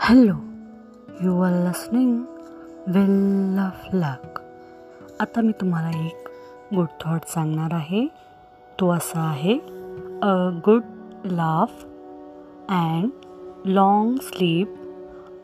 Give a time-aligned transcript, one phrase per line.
[0.00, 0.34] Hello
[1.22, 2.18] you are listening
[2.88, 4.38] well of luck
[5.20, 6.28] आता मी तुम्हाला एक
[6.74, 8.06] गुड थॉट सांगणार आहे.
[8.80, 9.54] तो असा आहे
[10.22, 10.82] a good
[11.24, 11.84] laugh
[12.68, 13.10] and
[13.66, 14.74] long sleep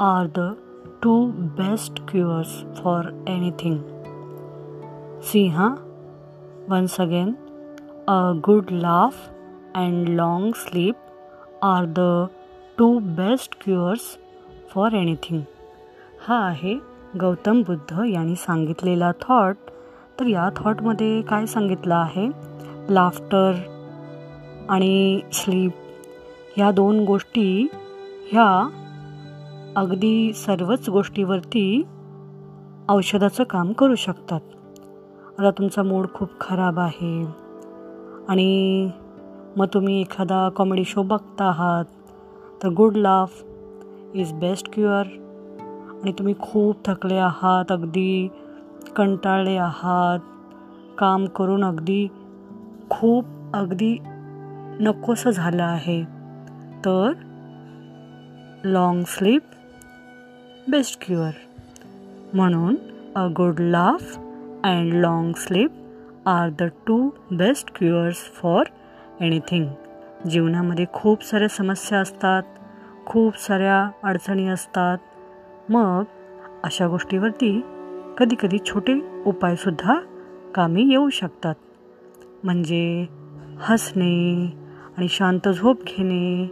[0.00, 0.54] are the
[1.02, 1.26] two
[1.58, 3.78] best cures for anything
[5.22, 5.70] see हां
[6.68, 7.34] once again
[8.08, 9.28] a good laugh
[9.74, 10.94] and long sleep
[11.62, 12.26] are the
[12.78, 14.18] two best cures
[14.70, 15.40] for anything
[16.28, 16.78] हा आहे
[17.20, 19.56] गौतम बुद्ध यांनी सांगितलेला थॉट
[20.20, 22.28] तर या थॉटमध्ये काय सांगितलं आहे?
[22.90, 23.52] लाफ्टर
[24.68, 25.72] आणि स्लीप
[26.56, 27.66] ह्या दोन गोष्टी
[28.32, 28.68] ह्या
[29.76, 31.86] अगदी सर्वच गोष्टीवरती
[32.88, 34.40] औषधाचं काम करू शकतात.
[35.38, 37.26] आता तुमचा मूड खूप खराब आहे.
[38.28, 38.90] आणि
[39.56, 41.84] मग तुम्ही एखादा कॉमेडी शो बघता आहात
[42.62, 43.42] तर good laugh
[44.14, 45.06] is best cure
[46.02, 48.28] आणि तुम्ही खूप थकले आहात अगदी
[48.96, 50.18] कंटाळले आहात.
[50.98, 52.08] काम करून अगदी
[52.90, 53.98] खूप अगदी
[54.80, 56.04] नकोसं झालं आहे.
[56.84, 57.12] तर
[58.64, 59.42] लाँग स्लीप
[60.70, 61.30] बेस्ट क्युअर
[62.34, 62.76] म्हणून
[63.16, 64.18] a good laugh
[64.64, 65.70] and long sleep
[66.26, 68.64] are the two best cures for
[69.20, 69.66] anything
[70.30, 72.42] जीवनामध्ये खूप साऱ्या समस्या असतात.
[73.14, 74.98] खूप साऱ्या अडचणी असतात.
[75.68, 76.04] मग
[76.64, 77.60] अशा गोष्टीवरती
[78.18, 79.94] कधीकधी छोटे उपायसुद्धा
[80.54, 81.54] कामी येऊ शकतात.
[82.44, 83.06] म्हणजे
[83.60, 84.46] हसणे
[84.98, 86.44] आणि शांत झोप घेणे.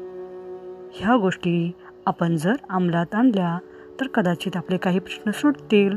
[0.95, 1.73] ह्या गोष्टी
[2.07, 3.59] आपण जर अंमलात आणल्या
[4.01, 5.97] तर कदाचित आपले काही प्रश्न सुटतील.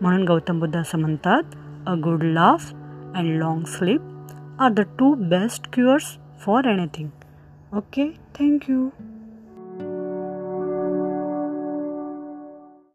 [0.00, 1.42] म्हणून गौतम बुद्ध असं म्हणतात
[1.86, 2.72] a good laugh
[3.16, 4.00] and long sleep
[4.60, 7.08] are the two best cures for anything
[7.76, 8.88] okay thank you